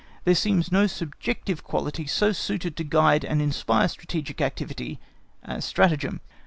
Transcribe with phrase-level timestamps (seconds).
[0.23, 4.99] there seems no subjective quality so suited to guide and inspire strategic activity
[5.43, 6.21] as stratagem.